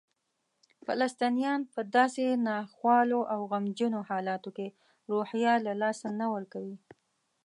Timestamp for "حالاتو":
4.09-4.49